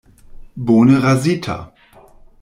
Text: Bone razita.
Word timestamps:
Bone 0.69 0.97
razita. 1.03 1.57